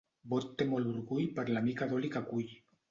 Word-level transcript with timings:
Bot 0.31 0.47
té 0.61 0.67
molt 0.71 0.91
orgull 0.93 1.31
per 1.39 1.47
la 1.53 1.65
mica 1.69 1.91
d'oli 1.95 2.15
que 2.19 2.29
cull. 2.33 2.55